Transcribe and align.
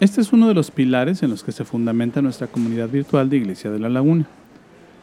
Este 0.00 0.20
es 0.20 0.32
uno 0.32 0.48
de 0.48 0.54
los 0.54 0.72
pilares 0.72 1.22
en 1.22 1.30
los 1.30 1.44
que 1.44 1.52
se 1.52 1.64
fundamenta 1.64 2.20
nuestra 2.20 2.48
comunidad 2.48 2.88
virtual 2.88 3.30
de 3.30 3.36
Iglesia 3.36 3.70
de 3.70 3.78
la 3.78 3.88
Laguna. 3.88 4.26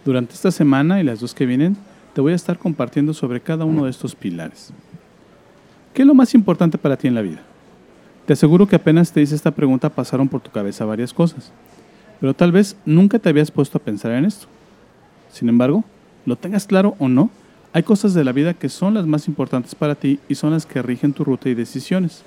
Durante 0.04 0.34
esta 0.34 0.52
semana 0.52 1.00
y 1.00 1.04
las 1.04 1.22
dos 1.22 1.34
que 1.34 1.46
vienen, 1.46 1.78
te 2.14 2.20
voy 2.20 2.34
a 2.34 2.36
estar 2.36 2.58
compartiendo 2.58 3.14
sobre 3.14 3.40
cada 3.40 3.64
uno 3.64 3.86
de 3.86 3.92
estos 3.92 4.16
pilares. 4.16 4.74
¿Qué 5.94 6.02
es 6.02 6.08
lo 6.08 6.14
más 6.14 6.34
importante 6.34 6.78
para 6.78 6.98
ti 6.98 7.08
en 7.08 7.16
la 7.16 7.22
vida? 7.22 7.42
Te 8.26 8.34
aseguro 8.34 8.68
que 8.68 8.76
apenas 8.76 9.14
te 9.14 9.22
hice 9.22 9.34
esta 9.34 9.52
pregunta 9.52 9.90
pasaron 9.90 10.28
por 10.28 10.42
tu 10.42 10.52
cabeza 10.52 10.84
varias 10.84 11.14
cosas, 11.14 11.54
pero 12.20 12.34
tal 12.34 12.52
vez 12.52 12.76
nunca 12.86 13.18
te 13.18 13.30
habías 13.30 13.50
puesto 13.50 13.78
a 13.78 13.82
pensar 13.82 14.12
en 14.12 14.26
esto. 14.26 14.48
Sin 15.32 15.48
embargo, 15.48 15.86
lo 16.26 16.36
tengas 16.36 16.68
claro 16.68 16.96
o 17.00 17.08
no, 17.08 17.30
hay 17.72 17.84
cosas 17.84 18.14
de 18.14 18.26
la 18.26 18.34
vida 18.34 18.54
que 18.54 18.68
son 18.68 18.94
las 18.94 19.08
más 19.08 19.30
importantes 19.30 19.74
para 19.74 19.96
ti 19.96 20.20
y 20.28 20.36
son 20.36 20.52
las 20.52 20.66
que 20.66 20.82
rigen 20.82 21.14
tu 21.14 21.24
ruta 21.24 21.48
y 21.48 21.56
decisiones. 21.56 22.26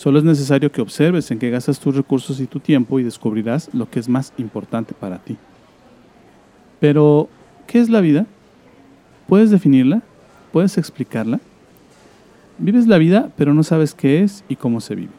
Solo 0.00 0.18
es 0.18 0.24
necesario 0.24 0.72
que 0.72 0.80
observes 0.80 1.30
en 1.30 1.38
qué 1.38 1.50
gastas 1.50 1.78
tus 1.78 1.94
recursos 1.94 2.40
y 2.40 2.46
tu 2.46 2.58
tiempo 2.58 2.98
y 2.98 3.02
descubrirás 3.02 3.68
lo 3.74 3.90
que 3.90 4.00
es 4.00 4.08
más 4.08 4.32
importante 4.38 4.94
para 4.98 5.18
ti. 5.18 5.36
Pero, 6.80 7.28
¿qué 7.66 7.80
es 7.80 7.90
la 7.90 8.00
vida? 8.00 8.24
¿Puedes 9.28 9.50
definirla? 9.50 10.00
¿Puedes 10.52 10.78
explicarla? 10.78 11.38
Vives 12.56 12.86
la 12.86 12.96
vida, 12.96 13.30
pero 13.36 13.52
no 13.52 13.62
sabes 13.62 13.92
qué 13.92 14.22
es 14.22 14.42
y 14.48 14.56
cómo 14.56 14.80
se 14.80 14.94
vive. 14.94 15.12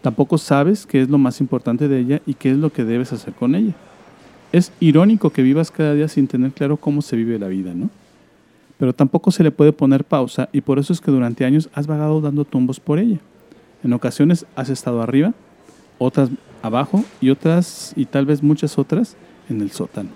Tampoco 0.00 0.38
sabes 0.38 0.86
qué 0.86 1.02
es 1.02 1.08
lo 1.08 1.18
más 1.18 1.40
importante 1.40 1.88
de 1.88 1.98
ella 1.98 2.22
y 2.24 2.34
qué 2.34 2.52
es 2.52 2.56
lo 2.56 2.70
que 2.70 2.84
debes 2.84 3.12
hacer 3.12 3.34
con 3.34 3.56
ella. 3.56 3.72
Es 4.52 4.70
irónico 4.78 5.30
que 5.30 5.42
vivas 5.42 5.72
cada 5.72 5.92
día 5.92 6.06
sin 6.06 6.28
tener 6.28 6.52
claro 6.52 6.76
cómo 6.76 7.02
se 7.02 7.16
vive 7.16 7.36
la 7.40 7.48
vida, 7.48 7.74
¿no? 7.74 7.90
Pero 8.78 8.92
tampoco 8.92 9.32
se 9.32 9.42
le 9.42 9.50
puede 9.50 9.72
poner 9.72 10.04
pausa 10.04 10.48
y 10.52 10.60
por 10.60 10.78
eso 10.78 10.92
es 10.92 11.00
que 11.00 11.10
durante 11.10 11.44
años 11.44 11.68
has 11.74 11.88
vagado 11.88 12.20
dando 12.20 12.44
tumbos 12.44 12.78
por 12.78 13.00
ella. 13.00 13.18
En 13.84 13.92
ocasiones 13.92 14.46
has 14.56 14.70
estado 14.70 15.02
arriba, 15.02 15.34
otras 15.98 16.30
abajo 16.62 17.04
y 17.20 17.28
otras, 17.28 17.92
y 17.94 18.06
tal 18.06 18.24
vez 18.24 18.42
muchas 18.42 18.78
otras, 18.78 19.16
en 19.50 19.60
el 19.60 19.70
sótano. 19.70 20.08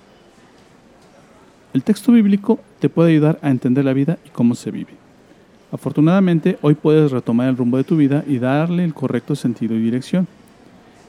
El 1.75 1.83
texto 1.83 2.13
bíblico 2.13 2.59
te 2.81 2.89
puede 2.89 3.11
ayudar 3.11 3.39
a 3.43 3.51
entender 3.51 3.85
la 3.85 3.93
vida 3.93 4.19
y 4.25 4.31
cómo 4.31 4.55
se 4.55 4.71
vive. 4.71 4.93
Afortunadamente, 5.71 6.59
hoy 6.63 6.75
puedes 6.75 7.13
retomar 7.13 7.51
el 7.51 7.59
rumbo 7.59 7.77
de 7.77 7.85
tu 7.85 7.99
vida 7.99 8.25
y 8.27 8.39
darle 8.39 8.85
el 8.85 8.95
correcto 8.95 9.37
sentido 9.37 9.75
y 9.75 9.83
dirección. 9.83 10.27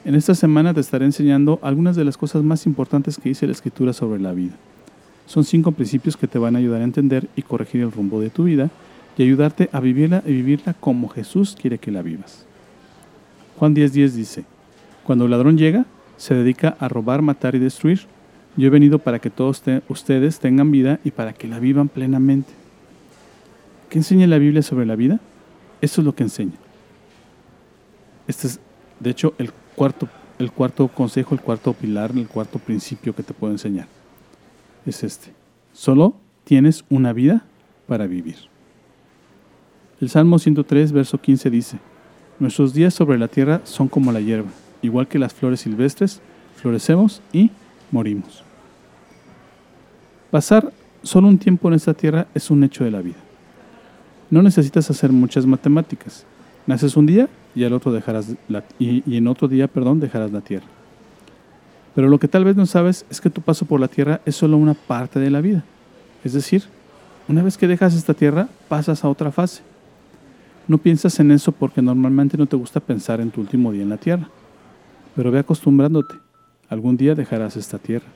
En 0.04 0.14
esta 0.14 0.34
semana 0.34 0.74
te 0.74 0.80
estaré 0.80 1.06
enseñando 1.06 1.58
algunas 1.62 1.96
de 1.96 2.04
las 2.04 2.18
cosas 2.18 2.42
más 2.42 2.66
importantes 2.66 3.18
que 3.18 3.30
dice 3.30 3.46
la 3.46 3.52
Escritura 3.52 3.94
sobre 3.94 4.20
la 4.20 4.32
vida. 4.32 4.52
Son 5.26 5.44
cinco 5.44 5.72
principios 5.72 6.18
que 6.18 6.28
te 6.28 6.38
van 6.38 6.56
a 6.56 6.58
ayudar 6.58 6.82
a 6.82 6.84
entender 6.84 7.26
y 7.36 7.42
corregir 7.42 7.80
el 7.80 7.92
rumbo 7.92 8.20
de 8.20 8.28
tu 8.28 8.44
vida 8.44 8.68
y 9.16 9.22
ayudarte 9.22 9.70
a 9.72 9.80
vivirla 9.80 10.22
y 10.26 10.32
vivirla 10.32 10.74
como 10.74 11.08
Jesús 11.08 11.56
quiere 11.58 11.78
que 11.78 11.90
la 11.90 12.02
vivas. 12.02 12.49
Juan 13.60 13.74
10:10 13.74 14.12
dice, 14.12 14.44
Cuando 15.04 15.26
el 15.26 15.32
ladrón 15.32 15.58
llega, 15.58 15.84
se 16.16 16.34
dedica 16.34 16.78
a 16.80 16.88
robar, 16.88 17.20
matar 17.20 17.54
y 17.54 17.58
destruir. 17.58 18.06
Yo 18.56 18.66
he 18.66 18.70
venido 18.70 18.98
para 18.98 19.18
que 19.18 19.28
todos 19.28 19.62
ustedes 19.90 20.38
tengan 20.38 20.70
vida 20.70 20.98
y 21.04 21.10
para 21.10 21.34
que 21.34 21.46
la 21.46 21.58
vivan 21.58 21.90
plenamente. 21.90 22.50
¿Qué 23.90 23.98
enseña 23.98 24.26
la 24.26 24.38
Biblia 24.38 24.62
sobre 24.62 24.86
la 24.86 24.96
vida? 24.96 25.20
Eso 25.82 26.00
es 26.00 26.06
lo 26.06 26.14
que 26.14 26.22
enseña. 26.22 26.54
Este 28.26 28.46
es, 28.46 28.60
de 28.98 29.10
hecho, 29.10 29.34
el 29.36 29.52
cuarto, 29.76 30.08
el 30.38 30.50
cuarto 30.52 30.88
consejo, 30.88 31.34
el 31.34 31.42
cuarto 31.42 31.74
pilar, 31.74 32.12
el 32.16 32.28
cuarto 32.28 32.58
principio 32.58 33.14
que 33.14 33.22
te 33.22 33.34
puedo 33.34 33.52
enseñar. 33.52 33.88
Es 34.86 35.04
este. 35.04 35.34
Solo 35.74 36.14
tienes 36.44 36.82
una 36.88 37.12
vida 37.12 37.44
para 37.86 38.06
vivir. 38.06 38.36
El 40.00 40.08
Salmo 40.08 40.38
103, 40.38 40.92
verso 40.92 41.20
15 41.20 41.50
dice, 41.50 41.78
Nuestros 42.40 42.72
días 42.72 42.94
sobre 42.94 43.18
la 43.18 43.28
tierra 43.28 43.60
son 43.64 43.86
como 43.86 44.12
la 44.12 44.20
hierba, 44.20 44.48
igual 44.80 45.06
que 45.06 45.18
las 45.18 45.34
flores 45.34 45.60
silvestres, 45.60 46.22
florecemos 46.56 47.20
y 47.34 47.50
morimos. 47.90 48.42
Pasar 50.30 50.72
solo 51.02 51.28
un 51.28 51.36
tiempo 51.36 51.68
en 51.68 51.74
esta 51.74 51.92
tierra 51.92 52.26
es 52.34 52.50
un 52.50 52.64
hecho 52.64 52.82
de 52.82 52.90
la 52.90 53.02
vida. 53.02 53.18
No 54.30 54.40
necesitas 54.42 54.88
hacer 54.88 55.12
muchas 55.12 55.44
matemáticas. 55.44 56.24
Naces 56.66 56.96
un 56.96 57.04
día 57.04 57.28
y 57.54 57.64
al 57.64 57.74
otro 57.74 57.92
dejarás 57.92 58.34
la, 58.48 58.64
y, 58.78 59.16
en 59.16 59.26
otro 59.26 59.46
día, 59.46 59.68
perdón, 59.68 60.00
dejarás 60.00 60.32
la 60.32 60.40
tierra. 60.40 60.66
Pero 61.94 62.08
lo 62.08 62.18
que 62.18 62.28
tal 62.28 62.44
vez 62.44 62.56
no 62.56 62.64
sabes 62.64 63.04
es 63.10 63.20
que 63.20 63.28
tu 63.28 63.42
paso 63.42 63.66
por 63.66 63.80
la 63.80 63.88
tierra 63.88 64.22
es 64.24 64.34
solo 64.34 64.56
una 64.56 64.72
parte 64.72 65.20
de 65.20 65.28
la 65.28 65.42
vida. 65.42 65.62
Es 66.24 66.32
decir, 66.32 66.62
una 67.28 67.42
vez 67.42 67.58
que 67.58 67.68
dejas 67.68 67.94
esta 67.94 68.14
tierra, 68.14 68.48
pasas 68.68 69.04
a 69.04 69.10
otra 69.10 69.30
fase. 69.30 69.62
No 70.70 70.78
piensas 70.78 71.18
en 71.18 71.32
eso 71.32 71.50
porque 71.50 71.82
normalmente 71.82 72.38
no 72.38 72.46
te 72.46 72.54
gusta 72.54 72.78
pensar 72.78 73.20
en 73.20 73.32
tu 73.32 73.40
último 73.40 73.72
día 73.72 73.82
en 73.82 73.88
la 73.88 73.96
tierra. 73.96 74.28
Pero 75.16 75.32
ve 75.32 75.40
acostumbrándote. 75.40 76.14
Algún 76.68 76.96
día 76.96 77.16
dejarás 77.16 77.56
esta 77.56 77.76
tierra. 77.76 78.06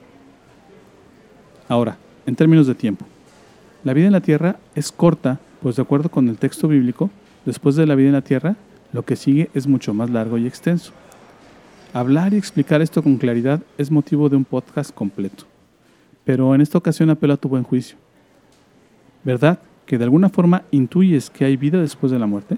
Ahora, 1.67 1.97
en 2.25 2.33
términos 2.37 2.65
de 2.65 2.73
tiempo. 2.73 3.05
La 3.83 3.91
vida 3.91 4.05
en 4.05 4.13
la 4.13 4.21
tierra 4.21 4.55
es 4.73 4.93
corta, 4.93 5.37
pues 5.61 5.75
de 5.75 5.81
acuerdo 5.81 6.07
con 6.07 6.29
el 6.29 6.37
texto 6.37 6.69
bíblico, 6.69 7.09
después 7.45 7.75
de 7.75 7.85
la 7.85 7.95
vida 7.95 8.07
en 8.07 8.13
la 8.13 8.21
tierra, 8.21 8.55
lo 8.93 9.03
que 9.03 9.17
sigue 9.17 9.49
es 9.53 9.67
mucho 9.67 9.93
más 9.93 10.09
largo 10.09 10.37
y 10.37 10.47
extenso. 10.47 10.93
Hablar 11.91 12.33
y 12.33 12.37
explicar 12.37 12.81
esto 12.81 13.03
con 13.03 13.17
claridad 13.17 13.59
es 13.77 13.91
motivo 13.91 14.29
de 14.29 14.37
un 14.37 14.45
podcast 14.45 14.95
completo. 14.95 15.43
Pero 16.23 16.55
en 16.55 16.61
esta 16.61 16.77
ocasión 16.77 17.09
apelo 17.09 17.33
a 17.33 17.37
tu 17.37 17.49
buen 17.49 17.63
juicio. 17.63 17.97
¿Verdad 19.25 19.59
que 19.85 19.97
de 19.97 20.03
alguna 20.03 20.29
forma 20.29 20.63
intuyes 20.71 21.29
que 21.29 21.45
hay 21.45 21.57
vida 21.57 21.79
después 21.79 22.11
de 22.11 22.19
la 22.19 22.25
muerte? 22.25 22.57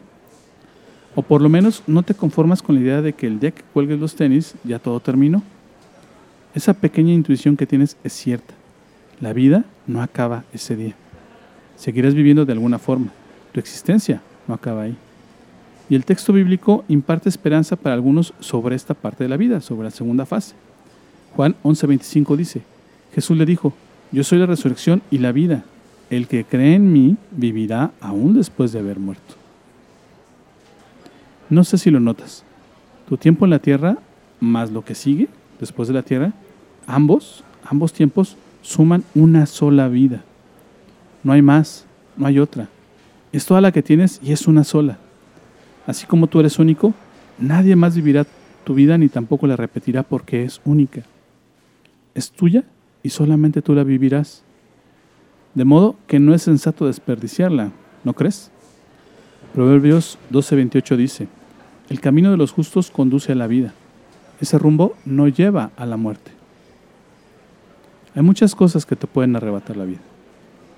O 1.16 1.22
por 1.22 1.42
lo 1.42 1.50
menos 1.50 1.84
no 1.88 2.04
te 2.04 2.14
conformas 2.14 2.62
con 2.62 2.76
la 2.76 2.82
idea 2.82 3.02
de 3.02 3.14
que 3.14 3.28
el 3.28 3.40
día 3.40 3.52
que 3.52 3.64
cuelgues 3.74 4.00
los 4.00 4.16
tenis 4.16 4.56
ya 4.64 4.80
todo 4.80 5.00
terminó. 5.00 5.42
Esa 6.54 6.74
pequeña 6.74 7.14
intuición 7.14 7.58
que 7.58 7.66
tienes 7.66 7.98
es 8.04 8.14
cierta. 8.14 8.54
La 9.20 9.34
vida 9.34 9.66
no 9.88 10.02
acaba 10.02 10.44
ese 10.54 10.76
día. 10.76 10.96
Seguirás 11.76 12.14
viviendo 12.14 12.46
de 12.46 12.54
alguna 12.54 12.80
forma. 12.80 13.12
Tu 13.52 13.60
existencia 13.60 14.22
no 14.48 14.54
acaba 14.54 14.84
ahí. 14.84 14.98
Y 15.90 15.96
el 15.96 16.06
texto 16.06 16.34
bíblico 16.34 16.84
imparte 16.88 17.30
esperanza 17.30 17.76
para 17.76 17.96
algunos 17.96 18.34
sobre 18.40 18.76
esta 18.76 18.94
parte 18.94 19.24
de 19.24 19.30
la 19.30 19.38
vida, 19.38 19.62
sobre 19.62 19.86
la 19.86 19.92
segunda 19.92 20.26
fase. 20.26 20.54
Juan 21.36 21.56
11:25 21.64 22.36
dice, 22.36 22.62
Jesús 23.14 23.38
le 23.38 23.46
dijo, 23.46 23.74
yo 24.12 24.24
soy 24.24 24.40
la 24.40 24.46
resurrección 24.46 25.02
y 25.12 25.20
la 25.20 25.32
vida. 25.32 25.64
El 26.10 26.28
que 26.28 26.46
cree 26.46 26.76
en 26.76 26.92
mí 26.92 27.18
vivirá 27.32 27.92
aún 28.00 28.34
después 28.34 28.72
de 28.72 28.80
haber 28.80 29.00
muerto. 29.00 29.36
No 31.50 31.64
sé 31.64 31.78
si 31.78 31.92
lo 31.92 32.00
notas. 32.00 32.44
Tu 33.08 33.18
tiempo 33.18 33.46
en 33.46 33.52
la 33.52 33.60
tierra 33.60 33.98
más 34.40 34.72
lo 34.72 34.84
que 34.84 34.96
sigue 34.96 35.30
después 35.60 35.88
de 35.88 35.94
la 35.94 36.04
tierra, 36.04 36.34
ambos, 36.86 37.44
ambos 37.64 37.94
tiempos 37.94 38.38
suman 38.62 39.04
una 39.16 39.46
sola 39.46 39.88
vida. 39.88 40.24
No 41.24 41.34
hay 41.34 41.42
más, 41.42 41.86
no 42.16 42.28
hay 42.28 42.40
otra. 42.40 42.70
Es 43.32 43.46
toda 43.46 43.62
la 43.62 43.72
que 43.72 43.84
tienes 43.84 44.20
y 44.24 44.32
es 44.32 44.48
una 44.48 44.64
sola. 44.64 44.98
Así 45.86 46.06
como 46.06 46.28
tú 46.28 46.40
eres 46.40 46.60
único, 46.60 46.94
nadie 47.40 47.76
más 47.76 47.96
vivirá 47.96 48.26
tu 48.64 48.74
vida 48.74 48.98
ni 48.98 49.10
tampoco 49.10 49.48
la 49.48 49.56
repetirá 49.56 50.04
porque 50.04 50.44
es 50.44 50.62
única. 50.66 51.04
Es 52.14 52.32
tuya 52.32 52.64
y 53.04 53.10
solamente 53.10 53.62
tú 53.62 53.74
la 53.74 53.84
vivirás. 53.84 54.44
De 55.58 55.66
modo 55.66 55.96
que 56.06 56.20
no 56.20 56.36
es 56.36 56.44
sensato 56.44 56.86
desperdiciarla, 56.86 57.72
¿no 58.04 58.14
crees? 58.14 58.52
Proverbios 59.56 60.20
12:28 60.30 60.96
dice, 60.96 61.28
El 61.90 62.00
camino 62.00 62.30
de 62.30 62.38
los 62.38 62.52
justos 62.52 62.92
conduce 62.92 63.32
a 63.32 63.36
la 63.36 63.48
vida. 63.48 63.74
Ese 64.40 64.60
rumbo 64.60 64.96
no 65.04 65.28
lleva 65.28 65.72
a 65.76 65.88
la 65.88 65.98
muerte. 65.98 66.30
Hay 68.14 68.22
muchas 68.22 68.54
cosas 68.54 68.86
que 68.86 68.96
te 68.96 69.08
pueden 69.08 69.36
arrebatar 69.36 69.78
la 69.78 69.86
vida. 69.86 70.02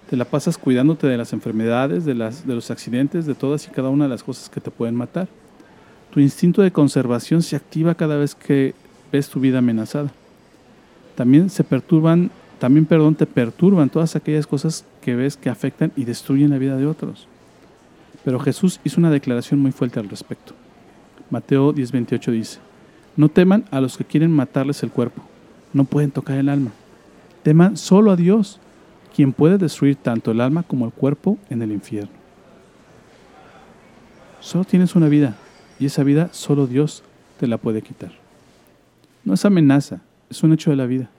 Te 0.09 0.15
la 0.15 0.23
pasas 0.23 0.57
cuidándote 0.57 1.07
de 1.07 1.17
las 1.17 1.33
enfermedades, 1.33 2.05
de, 2.05 2.15
las, 2.15 2.47
de 2.47 2.55
los 2.55 2.71
accidentes, 2.71 3.25
de 3.25 3.35
todas 3.35 3.67
y 3.67 3.71
cada 3.71 3.89
una 3.89 4.05
de 4.05 4.11
las 4.11 4.23
cosas 4.23 4.49
que 4.49 4.61
te 4.61 4.71
pueden 4.71 4.95
matar. 4.95 5.27
Tu 6.11 6.21
instinto 6.21 6.61
de 6.61 6.71
conservación 6.71 7.41
se 7.41 7.57
activa 7.57 7.95
cada 7.95 8.15
vez 8.15 8.33
que 8.33 8.73
ves 9.11 9.27
tu 9.27 9.41
vida 9.41 9.57
amenazada. 9.57 10.13
También 11.15 11.49
se 11.49 11.65
perturban 11.65 12.31
también, 12.59 12.85
perdón, 12.85 13.15
te 13.15 13.25
perturban 13.25 13.89
todas 13.89 14.15
aquellas 14.15 14.45
cosas 14.45 14.85
que 15.01 15.15
ves 15.15 15.37
que 15.37 15.49
afectan 15.49 15.91
y 15.95 16.03
destruyen 16.03 16.49
la 16.49 16.57
vida 16.57 16.75
de 16.75 16.85
otros. 16.85 17.27
Pero 18.25 18.39
Jesús 18.39 18.81
hizo 18.83 18.99
una 18.99 19.09
declaración 19.09 19.61
muy 19.61 19.71
fuerte 19.71 19.99
al 19.99 20.09
respecto. 20.09 20.53
Mateo 21.29 21.73
10:28 21.73 22.31
dice, 22.31 22.59
No 23.15 23.29
teman 23.29 23.63
a 23.71 23.79
los 23.79 23.97
que 23.97 24.03
quieren 24.03 24.31
matarles 24.31 24.83
el 24.83 24.91
cuerpo, 24.91 25.21
no 25.71 25.85
pueden 25.85 26.11
tocar 26.11 26.37
el 26.37 26.49
alma. 26.49 26.71
Teman 27.43 27.77
solo 27.77 28.11
a 28.11 28.17
Dios, 28.17 28.59
quien 29.15 29.31
puede 29.31 29.57
destruir 29.57 29.95
tanto 29.95 30.31
el 30.31 30.41
alma 30.41 30.63
como 30.63 30.85
el 30.85 30.91
cuerpo 30.91 31.37
en 31.49 31.61
el 31.61 31.71
infierno. 31.71 32.11
Solo 34.41 34.65
tienes 34.65 34.95
una 34.95 35.07
vida 35.07 35.35
y 35.79 35.85
esa 35.85 36.03
vida 36.03 36.29
solo 36.33 36.67
Dios 36.67 37.03
te 37.39 37.47
la 37.47 37.57
puede 37.57 37.81
quitar. 37.81 38.11
No 39.23 39.33
es 39.33 39.45
amenaza, 39.45 40.01
es 40.29 40.43
un 40.43 40.51
hecho 40.51 40.71
de 40.71 40.75
la 40.75 40.85
vida. 40.85 41.09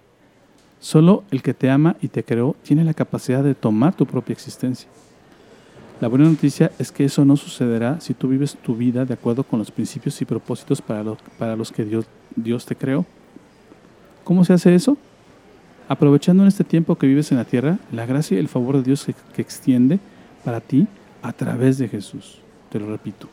Solo 0.81 1.25
el 1.31 1.43
que 1.43 1.53
te 1.53 1.71
ama 1.71 1.97
y 2.01 2.09
te 2.09 2.25
creó 2.25 2.57
tiene 2.63 2.85
la 2.85 2.95
capacidad 2.95 3.45
de 3.45 3.55
tomar 3.55 3.95
tu 3.95 4.07
propia 4.07 4.33
existencia. 4.33 4.89
La 6.01 6.09
buena 6.09 6.25
noticia 6.25 6.73
es 6.79 6.91
que 6.91 7.05
eso 7.05 7.27
no 7.27 7.37
sucederá 7.37 8.01
si 8.01 8.15
tú 8.15 8.29
vives 8.29 8.57
tu 8.57 8.75
vida 8.75 9.05
de 9.05 9.13
acuerdo 9.13 9.45
con 9.45 9.59
los 9.59 9.71
principios 9.71 10.21
y 10.23 10.25
propósitos 10.25 10.81
para, 10.81 11.05
para 11.39 11.57
los 11.57 11.71
que 11.71 11.85
Dios, 11.85 12.07
Dios 12.35 12.65
te 12.65 12.75
creó. 12.75 13.05
¿Cómo 14.25 14.47
se 14.47 14.55
hace 14.55 14.75
eso? 14.75 14.97
Aprovechando 15.89 16.43
en 16.43 16.49
este 16.49 16.65
tiempo 16.65 16.97
que 16.97 17.07
vives 17.07 17.31
en 17.31 17.37
la 17.37 17.45
tierra 17.45 17.79
la 17.93 18.07
gracia 18.07 18.37
y 18.37 18.41
el 18.41 18.49
favor 18.49 18.79
de 18.79 18.83
Dios 18.83 19.05
que, 19.05 19.15
que 19.35 19.43
extiende 19.43 20.01
para 20.43 20.63
ti 20.63 20.87
a 21.21 21.35
través 21.35 21.77
de 21.77 21.89
Jesús. 21.89 22.39
Te 22.71 22.81
lo 22.81 22.87
repito. 22.87 23.29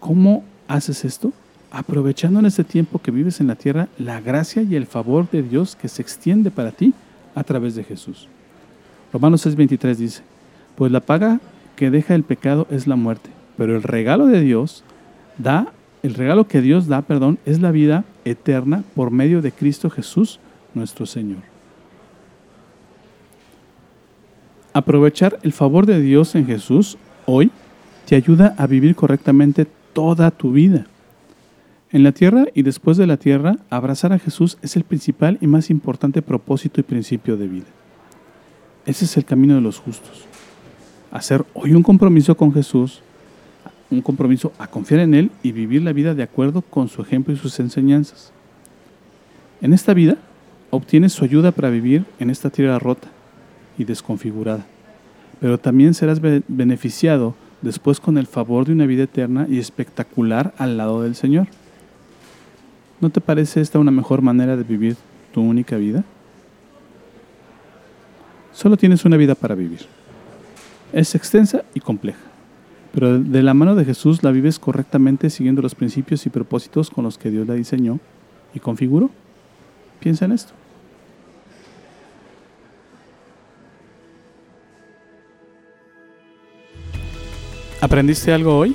¿Cómo 0.00 0.42
haces 0.66 1.04
esto? 1.04 1.32
Aprovechando 1.70 2.40
en 2.40 2.46
este 2.46 2.64
tiempo 2.64 2.98
que 2.98 3.10
vives 3.10 3.40
en 3.40 3.46
la 3.46 3.54
tierra 3.54 3.88
la 3.98 4.20
gracia 4.20 4.62
y 4.62 4.74
el 4.74 4.86
favor 4.86 5.30
de 5.30 5.42
Dios 5.42 5.76
que 5.76 5.88
se 5.88 6.00
extiende 6.00 6.50
para 6.50 6.72
ti 6.72 6.94
a 7.34 7.44
través 7.44 7.74
de 7.74 7.84
Jesús. 7.84 8.28
Romanos 9.12 9.46
6:23 9.46 9.96
dice, 9.96 10.22
pues 10.76 10.92
la 10.92 11.00
paga 11.00 11.40
que 11.76 11.90
deja 11.90 12.14
el 12.14 12.22
pecado 12.22 12.66
es 12.70 12.86
la 12.86 12.96
muerte, 12.96 13.30
pero 13.56 13.76
el 13.76 13.82
regalo 13.82 14.26
de 14.26 14.40
Dios 14.40 14.82
da, 15.36 15.72
el 16.02 16.14
regalo 16.14 16.48
que 16.48 16.60
Dios 16.60 16.86
da, 16.86 17.02
perdón, 17.02 17.38
es 17.44 17.60
la 17.60 17.70
vida 17.70 18.04
eterna 18.24 18.82
por 18.94 19.10
medio 19.10 19.42
de 19.42 19.52
Cristo 19.52 19.90
Jesús, 19.90 20.40
nuestro 20.74 21.06
Señor. 21.06 21.38
Aprovechar 24.72 25.38
el 25.42 25.52
favor 25.52 25.86
de 25.86 26.00
Dios 26.00 26.34
en 26.34 26.46
Jesús 26.46 26.98
hoy 27.26 27.50
te 28.06 28.16
ayuda 28.16 28.54
a 28.56 28.66
vivir 28.66 28.94
correctamente 28.94 29.66
toda 29.92 30.30
tu 30.30 30.52
vida. 30.52 30.86
En 31.90 32.02
la 32.02 32.12
tierra 32.12 32.44
y 32.52 32.62
después 32.62 32.98
de 32.98 33.06
la 33.06 33.16
tierra, 33.16 33.56
abrazar 33.70 34.12
a 34.12 34.18
Jesús 34.18 34.58
es 34.60 34.76
el 34.76 34.84
principal 34.84 35.38
y 35.40 35.46
más 35.46 35.70
importante 35.70 36.20
propósito 36.20 36.80
y 36.80 36.84
principio 36.84 37.38
de 37.38 37.48
vida. 37.48 37.66
Ese 38.84 39.06
es 39.06 39.16
el 39.16 39.24
camino 39.24 39.54
de 39.54 39.62
los 39.62 39.78
justos. 39.78 40.26
Hacer 41.10 41.46
hoy 41.54 41.72
un 41.72 41.82
compromiso 41.82 42.36
con 42.36 42.52
Jesús, 42.52 43.00
un 43.90 44.02
compromiso 44.02 44.52
a 44.58 44.66
confiar 44.66 45.00
en 45.00 45.14
Él 45.14 45.30
y 45.42 45.52
vivir 45.52 45.80
la 45.80 45.94
vida 45.94 46.14
de 46.14 46.22
acuerdo 46.22 46.60
con 46.60 46.88
su 46.88 47.00
ejemplo 47.00 47.32
y 47.32 47.38
sus 47.38 47.58
enseñanzas. 47.58 48.32
En 49.62 49.72
esta 49.72 49.94
vida, 49.94 50.18
obtienes 50.68 51.14
su 51.14 51.24
ayuda 51.24 51.52
para 51.52 51.70
vivir 51.70 52.04
en 52.18 52.28
esta 52.28 52.50
tierra 52.50 52.78
rota 52.78 53.08
y 53.78 53.84
desconfigurada, 53.84 54.66
pero 55.40 55.58
también 55.58 55.94
serás 55.94 56.20
beneficiado 56.20 57.34
después 57.62 57.98
con 57.98 58.18
el 58.18 58.26
favor 58.26 58.66
de 58.66 58.72
una 58.72 58.84
vida 58.84 59.04
eterna 59.04 59.46
y 59.48 59.58
espectacular 59.58 60.52
al 60.58 60.76
lado 60.76 61.02
del 61.02 61.14
Señor. 61.14 61.48
¿No 63.00 63.10
te 63.10 63.20
parece 63.20 63.60
esta 63.60 63.78
una 63.78 63.90
mejor 63.90 64.22
manera 64.22 64.56
de 64.56 64.64
vivir 64.64 64.96
tu 65.32 65.40
única 65.40 65.76
vida? 65.76 66.04
Solo 68.52 68.76
tienes 68.76 69.04
una 69.04 69.16
vida 69.16 69.36
para 69.36 69.54
vivir. 69.54 69.80
Es 70.92 71.14
extensa 71.14 71.64
y 71.74 71.80
compleja, 71.80 72.18
pero 72.92 73.18
de 73.18 73.42
la 73.42 73.54
mano 73.54 73.76
de 73.76 73.84
Jesús 73.84 74.22
la 74.24 74.32
vives 74.32 74.58
correctamente 74.58 75.30
siguiendo 75.30 75.62
los 75.62 75.74
principios 75.74 76.26
y 76.26 76.30
propósitos 76.30 76.90
con 76.90 77.04
los 77.04 77.18
que 77.18 77.30
Dios 77.30 77.46
la 77.46 77.54
diseñó 77.54 78.00
y 78.54 78.58
configuró. 78.58 79.10
Piensa 80.00 80.24
en 80.24 80.32
esto. 80.32 80.52
¿Aprendiste 87.80 88.32
algo 88.32 88.58
hoy? 88.58 88.74